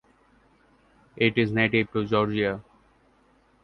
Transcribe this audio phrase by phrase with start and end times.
[1.15, 2.63] It is native to Georgia.